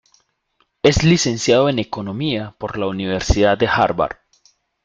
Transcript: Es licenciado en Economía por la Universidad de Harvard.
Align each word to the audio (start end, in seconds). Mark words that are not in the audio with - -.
Es 0.81 1.03
licenciado 1.03 1.69
en 1.69 1.77
Economía 1.77 2.55
por 2.57 2.79
la 2.79 2.87
Universidad 2.87 3.55
de 3.55 3.67
Harvard. 3.67 4.17